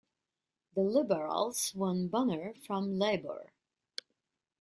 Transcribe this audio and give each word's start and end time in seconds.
The 0.73 0.81
Liberals 0.81 1.75
won 1.75 2.07
Bonner 2.07 2.55
from 2.55 2.97
Labor. 2.97 3.53